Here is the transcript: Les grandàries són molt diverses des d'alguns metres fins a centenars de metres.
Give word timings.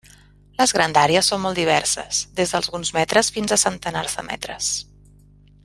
Les 0.59 0.71
grandàries 0.77 1.29
són 1.33 1.43
molt 1.43 1.59
diverses 1.59 2.23
des 2.39 2.53
d'alguns 2.55 2.93
metres 2.97 3.29
fins 3.37 3.55
a 3.57 3.61
centenars 3.65 4.17
de 4.21 4.27
metres. 4.31 4.73